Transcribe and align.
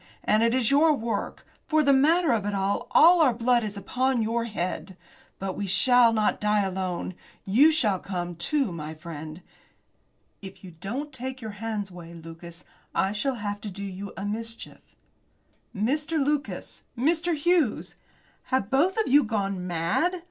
And 0.23 0.41
it 0.41 0.55
is 0.55 0.71
your 0.71 0.95
work. 0.95 1.45
For 1.67 1.83
the 1.83 1.93
matter 1.93 2.31
of 2.31 2.41
that, 2.41 2.55
all 2.55 3.21
our 3.21 3.35
blood 3.35 3.63
is 3.63 3.77
upon 3.77 4.23
your 4.23 4.45
head. 4.45 4.97
But 5.37 5.55
we 5.55 5.67
shall 5.67 6.11
not 6.11 6.41
die 6.41 6.61
alone. 6.63 7.13
You 7.45 7.71
shall 7.71 7.99
come, 7.99 8.35
too, 8.35 8.71
my 8.71 8.95
friend." 8.95 9.43
"If 10.41 10.63
you 10.63 10.71
don't 10.71 11.13
take 11.13 11.39
your 11.39 11.51
hands 11.61 11.91
away, 11.91 12.15
Lucas, 12.15 12.63
I 12.95 13.11
shall 13.11 13.35
have 13.35 13.61
to 13.61 13.69
do 13.69 13.85
you 13.85 14.11
a 14.17 14.25
mischief." 14.25 14.81
"Mr. 15.75 16.13
Lucas! 16.17 16.81
Mr. 16.97 17.35
Hughes! 17.35 17.93
Have 18.45 18.63
you 18.63 18.69
both 18.71 18.97
of 18.97 19.07
you 19.07 19.23
gone 19.23 19.67
mad? 19.67 20.19